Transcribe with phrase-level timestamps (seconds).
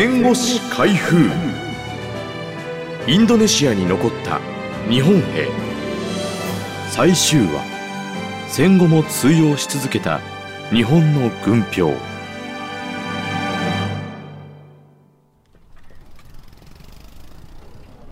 [0.00, 1.28] 戦後史開封
[3.08, 4.38] インドネシアに残った
[4.88, 5.48] 日本兵。
[6.88, 7.64] 最終話。
[8.48, 10.20] 戦後も通用し続けた
[10.70, 11.92] 日本の軍票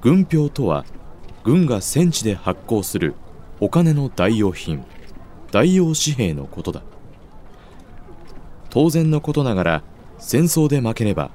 [0.00, 0.84] 軍票とは
[1.44, 3.14] 軍が戦地で発行する
[3.60, 4.84] お金の代用品。
[5.52, 6.82] 代用紙幣のことだ。
[8.70, 9.82] 当然のことながら
[10.18, 11.30] 戦争で負ければ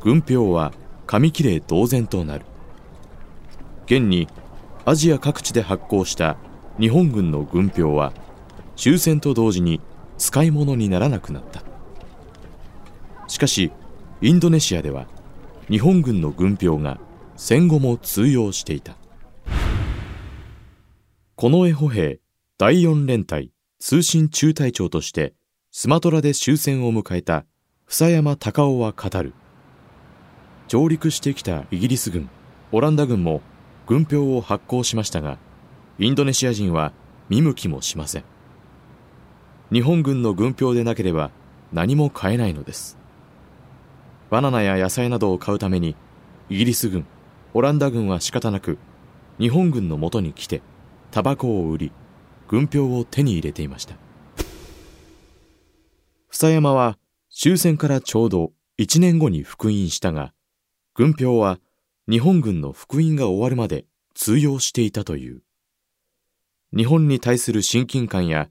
[0.00, 0.72] 軍票は
[1.06, 2.44] 紙切れ同然となる。
[3.84, 4.28] 現に
[4.84, 6.36] アジア各地で発行した
[6.78, 8.12] 日本軍の軍票は
[8.76, 9.80] 終戦と同時に
[10.16, 11.62] 使い物にならなくなった。
[13.26, 13.70] しかし
[14.22, 15.06] インドネシアでは
[15.68, 16.98] 日本軍の軍票が
[17.36, 18.96] 戦後も通用していた。
[21.36, 22.20] 近衛歩兵
[22.58, 25.34] 第四連隊通信中隊長として
[25.70, 27.44] スマトラで終戦を迎えた
[27.86, 29.32] 房山隆夫は語る。
[30.70, 32.30] 上陸してきたイギリス軍
[32.70, 33.40] オランダ軍も
[33.88, 35.36] 軍票を発行しましたが
[35.98, 36.92] インドネシア人は
[37.28, 38.24] 見向きもしません。
[39.72, 41.32] 日本軍の軍票でなければ
[41.72, 42.96] 何も買えないのです。
[44.30, 45.96] バナナや野菜などを買うために
[46.50, 47.04] イギリス軍
[47.52, 48.78] オランダ軍は仕方なく
[49.40, 50.62] 日本軍のもとに来て
[51.10, 51.92] タバコを売り
[52.46, 53.96] 軍票を手に入れていました。
[56.28, 56.96] 房山は
[57.28, 60.32] 終戦からちょうど1年後に復員したが
[61.00, 61.58] 軍票は
[62.10, 65.40] 日本軍の復員が終わるまで通用していたという。
[66.76, 68.50] 日本に対する親近感や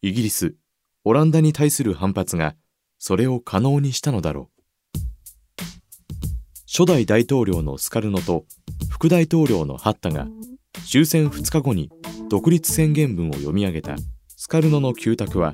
[0.00, 0.54] イギリス
[1.02, 2.54] オランダに対する反発が
[3.00, 4.62] それを可能にしたのだろう。
[6.68, 8.44] 初代大統領のスカルノと
[8.88, 10.28] 副大統領のハッタが
[10.88, 11.90] 終戦2日後に
[12.30, 13.96] 独立宣言文を読み上げた。
[14.36, 15.52] スカルノの旧宅は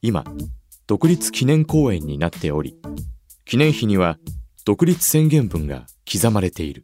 [0.00, 0.22] 今
[0.86, 2.76] 独立記念公園になっており
[3.44, 4.16] 記念碑には
[4.64, 6.82] 独立宣言文が刻まれている。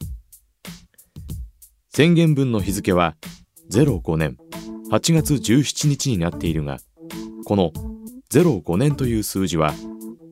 [1.90, 3.16] 宣言文の日付は
[3.70, 4.36] 05年
[4.90, 6.78] 8月17日になっているが
[7.44, 7.72] この
[8.30, 9.72] 05年という数字は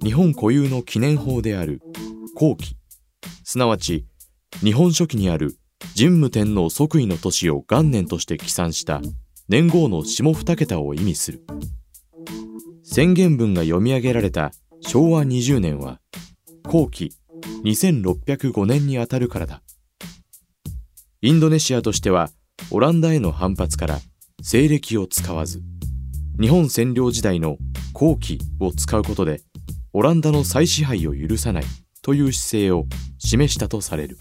[0.02, 1.82] 日本固有の記念法である
[2.34, 2.76] 後期
[3.44, 4.06] すなわち
[4.60, 5.56] 日本書紀にある
[5.96, 9.00] 神武天皇即位の年を元年として起算した
[9.48, 11.44] 年号の下二桁を意味する。
[12.82, 16.00] 宣言文が読み上げられた昭和20年は
[16.64, 17.12] 後期
[17.64, 19.62] 2605年にあたるからだ。
[21.22, 22.30] インドネシアとしては
[22.70, 23.98] オランダへの反発から
[24.42, 25.62] 西暦を使わず
[26.40, 27.56] 日本占領時代の
[27.92, 29.40] 後期を使うことで
[29.92, 31.64] オランダの再支配を許さない
[32.02, 32.84] という姿勢を
[33.18, 34.18] 示したとされる。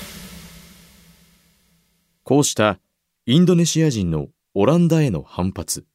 [2.24, 2.80] こうした
[3.28, 5.86] インドネシア人のオランダへの反発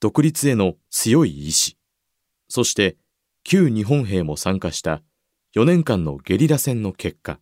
[0.00, 1.76] 独立への強い意志
[2.48, 2.96] そして
[3.44, 5.02] 旧日本兵も参加した
[5.56, 7.40] 4年間のゲリラ戦の結果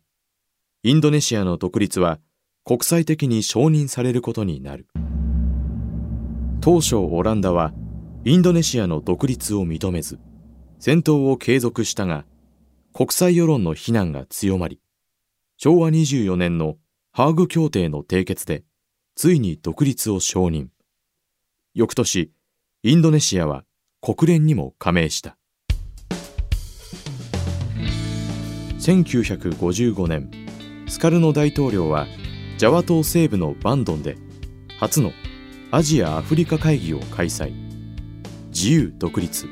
[0.81, 2.17] インドネシアの独立は
[2.65, 4.87] 国際的に承認されることになる。
[6.59, 7.71] 当初オランダは
[8.25, 10.17] インドネシアの独立を認めず
[10.79, 12.25] 戦闘を継続したが
[12.93, 14.79] 国際世論の非難が強まり
[15.57, 16.77] 昭和24年の
[17.11, 18.63] ハーグ協定の締結で
[19.13, 20.69] ついに独立を承認。
[21.75, 22.31] 翌年
[22.81, 23.65] インドネシアは
[24.01, 25.38] 国連にも加盟した。
[28.89, 30.31] 1955年
[30.87, 32.07] スカルノ大統領は
[32.57, 34.17] ジャワ島西部のバンドンで
[34.79, 35.11] 初の
[35.69, 37.53] アジア・アフリカ会議を開催。
[38.47, 39.47] 自由独立。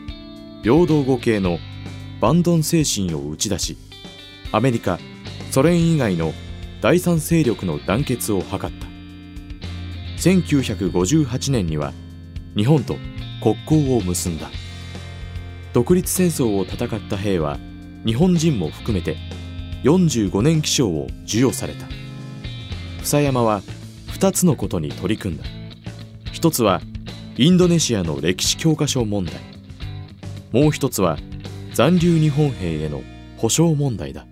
[0.64, 1.60] 平等互恵の
[2.20, 3.78] バンドン精神を打ち出し
[4.52, 4.98] アメリカ
[5.52, 6.34] ソ連以外の
[6.82, 8.68] 第三勢力の団結を図った。
[10.18, 11.94] 1958年には
[12.56, 12.96] 日本と
[13.44, 14.50] 国交を結んだ。
[15.74, 17.60] 独立戦争を戦った兵は
[18.08, 19.18] 日本人も含めて
[19.84, 21.88] 45年記章を授与された。
[23.04, 23.62] 房山は
[24.14, 25.44] 2つのことに取り組んだ。
[26.32, 26.80] 一つは
[27.36, 29.36] インドネシアの歴史教科書問題。
[30.54, 31.18] もう一つは
[31.74, 33.02] 残留日本兵への
[33.36, 34.26] 保障問題だ。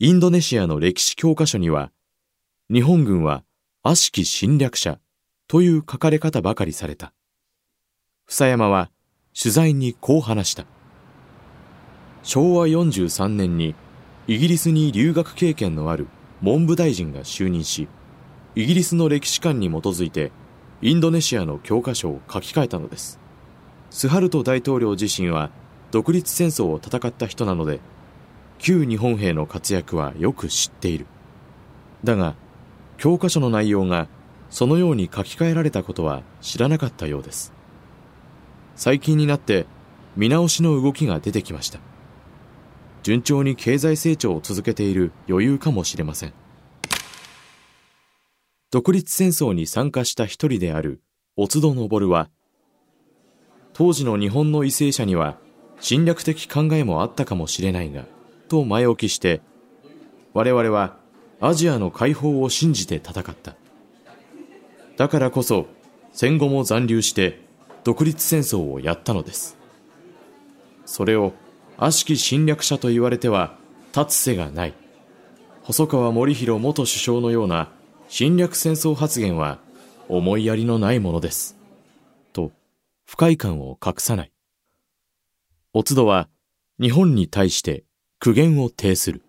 [0.00, 1.92] インドネシアの歴史教科書には
[2.72, 3.44] 日本軍は
[3.84, 4.98] 悪しき侵略者
[5.46, 7.12] という書かれ方ばかりされた。
[8.26, 8.90] 房山は
[9.38, 10.64] 取材にこう話した。
[12.22, 13.74] 昭和43年に
[14.26, 16.08] イギリスに留学経験のある
[16.40, 17.86] 文部大臣が就任し
[18.54, 20.32] イギリスの歴史観に基づいて
[20.80, 23.20] インドネシアの教科書を書き換えたのです。
[23.90, 25.50] スハルト大統領自身は
[25.90, 27.80] 独立戦争を戦った人なので
[28.58, 31.06] 旧日本兵の活躍はよく知っている。
[32.02, 32.36] だが
[32.96, 34.08] 教科書の内容が
[34.48, 37.55] そのように書き換えられたことは知らなかったようです。
[38.76, 39.66] 最近になって
[40.16, 41.80] 見直しの動きが出てきました
[43.06, 46.32] 順調に経済成長を続けている余裕かもしれません。
[48.72, 51.00] 独立戦争に参加した一人である
[51.36, 52.28] オツド登は、
[53.74, 55.38] 当時の日本の為政者には
[55.78, 58.06] 侵略的考えもあったかもしれないが、
[58.48, 59.40] と前置きして、
[60.34, 60.96] 我々は
[61.40, 63.54] アジアの解放を信じて戦った。
[64.96, 65.68] だからこそ
[66.10, 67.45] 戦後も残留して
[67.86, 69.56] 独立戦争をやったのです。
[70.86, 71.34] それを
[71.76, 73.56] 悪しき侵略者と言われては
[73.96, 74.74] 立つ瀬がない。
[75.62, 77.70] 細川守弘元首相のような
[78.08, 79.60] 侵略戦争発言は
[80.08, 81.56] 思いやりのないものです。
[82.32, 82.50] と、
[83.04, 84.32] 不快感を隠さない。
[85.72, 86.28] おつどは
[86.80, 87.84] 日本に対して
[88.18, 89.22] 苦言を呈する。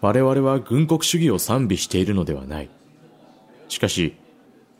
[0.00, 2.70] 我々は軍国主義を賛美しているのではない。
[3.66, 4.14] しかし、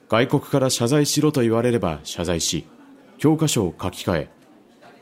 [0.09, 2.67] 外国から謝罪しろと言われれば謝罪し、
[3.19, 4.31] 教科書を書き換え、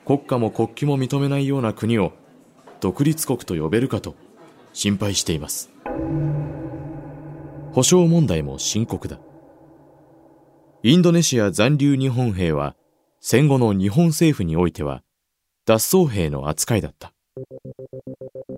[0.05, 2.13] 国家も国旗も認めないような国を
[2.81, 4.17] 独立国と呼べるかと
[4.73, 5.71] 心配しています。
[7.73, 9.21] 保障問題も深刻だ。
[10.83, 12.75] インドネシア残留日本兵は
[13.21, 15.03] 戦後の日本政府においては
[15.67, 17.13] 脱走兵の扱いだった。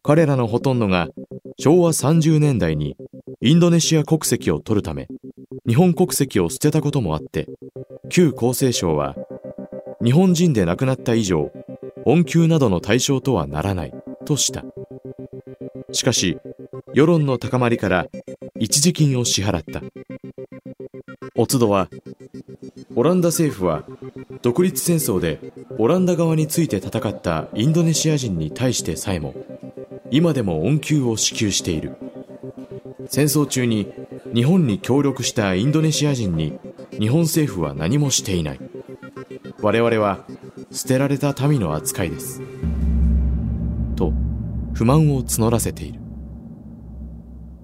[0.03, 1.09] 彼らのほとんどが
[1.59, 2.97] 昭和30年代に
[3.41, 5.09] インドネシア国籍を取るため
[5.69, 7.47] 日本国籍を捨てたこともあって
[8.09, 9.15] 旧厚生省は
[10.03, 11.53] 日本人で亡くなった以上
[12.07, 13.93] 恩給などの対象とはならない
[14.25, 14.65] とした。
[15.93, 16.39] しかし
[16.95, 18.07] 世論の高まりから
[18.59, 19.83] 一時金を支払った。
[21.37, 21.91] おつどは
[22.97, 23.85] オランダ政府は
[24.41, 25.39] 独立戦争で
[25.77, 29.35] オランダ側について戦ったインドネシア人に対してさえも
[30.11, 32.08] 今でも恩給を支給している。
[33.09, 33.91] 戦争中に
[34.35, 36.59] 日本に協力したインドネシア人に
[37.01, 38.61] 日本政府は何もしていない。
[39.61, 40.27] 我々は
[40.71, 42.43] 捨てられた民の扱いです。
[43.97, 44.13] と
[44.75, 46.01] 不満を募らせている。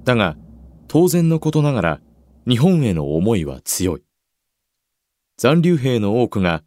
[0.05, 0.37] だが
[0.89, 2.01] 当然のことながら
[2.49, 4.03] 日本への思いは強い。
[5.37, 6.63] 残留兵の多くが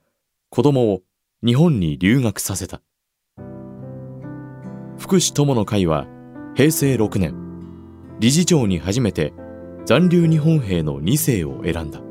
[0.50, 1.02] 子供を
[1.44, 2.82] 日本に留学させた。
[5.00, 6.06] 福祉友の会は
[6.56, 7.47] 平成6年、
[8.20, 9.34] 理事長に初めて
[9.86, 12.02] 残留日本兵の2世を選んだ。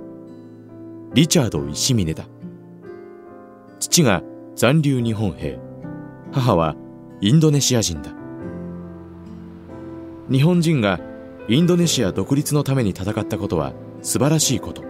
[1.15, 2.27] リチャード石峰だ。
[3.81, 4.23] 父が
[4.55, 5.59] 残留日本兵、
[6.33, 6.77] 母は
[7.21, 8.13] インドネシア人だ。
[10.31, 11.01] 日本人が
[11.49, 13.73] インドネシア独立のために戦ったことは
[14.03, 14.85] 素晴らしいこと。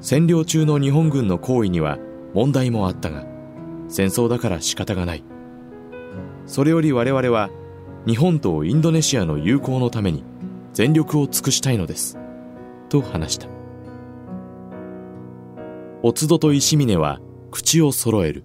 [0.00, 1.98] 占領中の日本軍の行為には
[2.34, 3.26] 問題もあったが、
[3.88, 5.24] 戦争だから仕方がない。
[6.46, 7.50] それより我々は
[8.06, 10.24] 日本とインドネシアの友好のために
[10.72, 12.16] 全力を尽くしたいのです。
[12.88, 13.46] と話した。
[16.02, 17.20] おつどと石峰は
[17.50, 18.44] 口を揃える。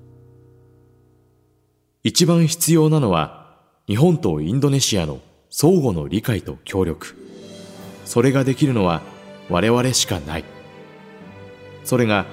[2.04, 3.58] 一番必要なのは
[3.88, 5.20] 日本とインドネシアの
[5.50, 7.16] 相互の理解と協力。
[8.04, 9.02] それができるのは
[9.50, 10.44] 我々しかない。
[11.86, 12.26] それが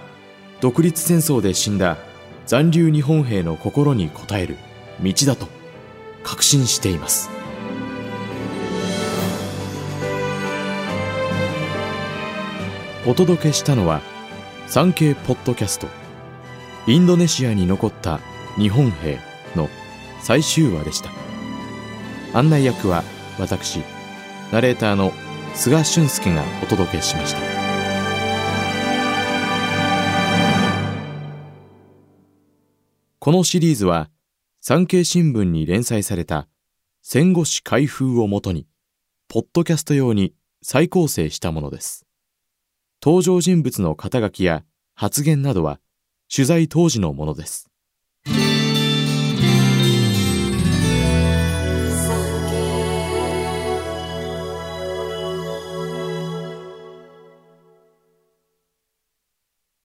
[0.60, 1.98] 独立戦争で死んだ
[2.46, 4.56] 残留日本兵の心に応える
[5.02, 5.46] 道だと
[6.22, 7.30] 確信しています。
[13.06, 14.00] お届けしたのは
[14.67, 15.88] 産経ポッドキャスト。
[16.86, 18.20] インドネシアに残った
[18.56, 19.19] 日本兵
[19.56, 19.69] の
[20.20, 21.10] 最終話でした。
[22.32, 23.02] 案内役は
[23.38, 23.81] 私
[24.52, 25.12] ナレーターの
[25.55, 27.41] 菅俊介がお届けしました。
[33.19, 34.08] このシリーズは
[34.64, 36.46] 産経新聞に連載された
[37.02, 38.69] 戦後史開封をもとに、
[39.26, 42.06] ポッドキャスト用に再構成したものです。
[43.02, 44.62] 登場人物の肩書きや
[44.94, 45.81] 発言などは
[46.32, 47.71] 取材当時のものです。